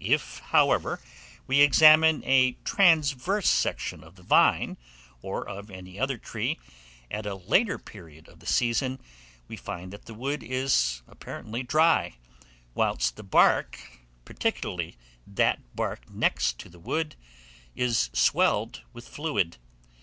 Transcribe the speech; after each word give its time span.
If, 0.00 0.40
however, 0.50 1.00
we 1.46 1.62
examine 1.62 2.22
a 2.26 2.58
transverse 2.62 3.48
section 3.48 4.04
of 4.04 4.16
the 4.16 4.22
vine, 4.22 4.76
or 5.22 5.48
of 5.48 5.70
any 5.70 5.98
other 5.98 6.18
tree, 6.18 6.58
at 7.10 7.24
a 7.24 7.34
later 7.36 7.78
period 7.78 8.28
of 8.28 8.40
the 8.40 8.46
season, 8.46 9.00
we 9.48 9.56
find 9.56 9.94
that 9.94 10.04
the 10.04 10.12
wood 10.12 10.42
is 10.42 11.00
apparently 11.08 11.62
dry, 11.62 12.18
whilst 12.74 13.16
the 13.16 13.22
bark, 13.24 13.80
particularly 14.26 14.98
that 15.26 15.58
part 15.74 16.10
next 16.10 16.62
the 16.70 16.78
wood, 16.78 17.16
is 17.74 18.10
swelled 18.12 18.82
with 18.92 19.08
fluid. 19.08 19.56